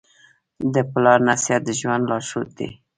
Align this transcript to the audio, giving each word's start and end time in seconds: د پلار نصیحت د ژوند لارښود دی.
د 0.73 0.75
پلار 0.91 1.19
نصیحت 1.27 1.61
د 1.65 1.69
ژوند 1.79 2.03
لارښود 2.09 2.49
دی. 2.57 2.69